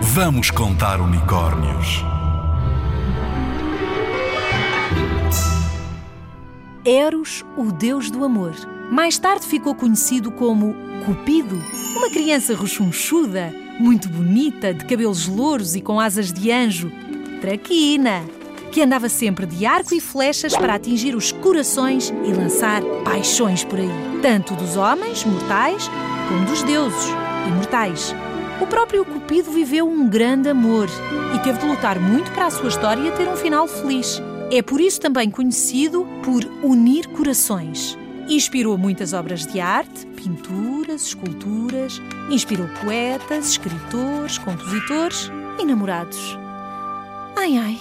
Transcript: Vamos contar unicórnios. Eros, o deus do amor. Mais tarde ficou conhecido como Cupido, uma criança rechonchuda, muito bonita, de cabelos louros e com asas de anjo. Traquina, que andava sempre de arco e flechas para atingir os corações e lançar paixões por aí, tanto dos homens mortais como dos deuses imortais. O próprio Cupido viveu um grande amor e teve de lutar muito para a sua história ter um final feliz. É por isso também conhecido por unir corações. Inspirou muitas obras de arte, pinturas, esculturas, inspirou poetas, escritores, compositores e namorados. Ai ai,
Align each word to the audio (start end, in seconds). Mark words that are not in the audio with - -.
Vamos 0.00 0.50
contar 0.50 1.00
unicórnios. 1.00 2.04
Eros, 6.84 7.44
o 7.56 7.72
deus 7.72 8.08
do 8.10 8.24
amor. 8.24 8.54
Mais 8.90 9.18
tarde 9.18 9.44
ficou 9.44 9.74
conhecido 9.74 10.30
como 10.30 10.74
Cupido, 11.04 11.60
uma 11.96 12.10
criança 12.10 12.54
rechonchuda, 12.54 13.52
muito 13.80 14.08
bonita, 14.08 14.72
de 14.72 14.84
cabelos 14.84 15.26
louros 15.26 15.74
e 15.74 15.80
com 15.80 15.98
asas 15.98 16.32
de 16.32 16.50
anjo. 16.50 16.90
Traquina, 17.40 18.24
que 18.70 18.80
andava 18.80 19.08
sempre 19.08 19.46
de 19.46 19.66
arco 19.66 19.94
e 19.94 20.00
flechas 20.00 20.56
para 20.56 20.74
atingir 20.74 21.16
os 21.16 21.32
corações 21.32 22.12
e 22.24 22.32
lançar 22.32 22.82
paixões 23.04 23.64
por 23.64 23.78
aí, 23.78 23.90
tanto 24.22 24.54
dos 24.54 24.76
homens 24.76 25.24
mortais 25.24 25.90
como 26.28 26.46
dos 26.46 26.62
deuses 26.62 27.08
imortais. 27.48 28.14
O 28.60 28.66
próprio 28.66 29.04
Cupido 29.04 29.52
viveu 29.52 29.88
um 29.88 30.08
grande 30.08 30.48
amor 30.48 30.88
e 31.34 31.38
teve 31.38 31.58
de 31.58 31.66
lutar 31.66 31.98
muito 32.00 32.30
para 32.32 32.46
a 32.46 32.50
sua 32.50 32.68
história 32.68 33.12
ter 33.12 33.28
um 33.28 33.36
final 33.36 33.68
feliz. 33.68 34.20
É 34.50 34.60
por 34.62 34.80
isso 34.80 35.00
também 35.00 35.30
conhecido 35.30 36.06
por 36.24 36.44
unir 36.62 37.06
corações. 37.08 37.96
Inspirou 38.28 38.76
muitas 38.76 39.12
obras 39.12 39.46
de 39.46 39.60
arte, 39.60 40.06
pinturas, 40.06 41.06
esculturas, 41.06 42.02
inspirou 42.30 42.68
poetas, 42.82 43.50
escritores, 43.50 44.38
compositores 44.38 45.30
e 45.58 45.64
namorados. 45.64 46.36
Ai 47.36 47.56
ai, 47.56 47.78